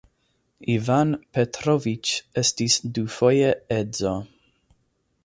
[0.75, 2.13] Ivan Petroviĉ
[2.43, 4.15] estis dufoje edzo.